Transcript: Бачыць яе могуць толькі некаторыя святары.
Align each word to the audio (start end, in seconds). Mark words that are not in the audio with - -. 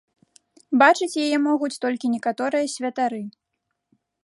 Бачыць 0.83 1.19
яе 1.25 1.37
могуць 1.49 1.79
толькі 1.85 2.11
некаторыя 2.15 2.73
святары. 2.77 3.21